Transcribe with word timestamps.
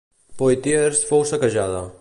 Poitiers 0.41 1.03
fou 1.11 1.25
saquejada. 1.33 1.89